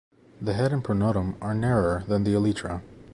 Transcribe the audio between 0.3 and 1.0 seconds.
The head and